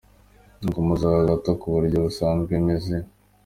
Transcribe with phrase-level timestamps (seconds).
[0.63, 2.95] Yakomozaga gato ku buryo basanze meze.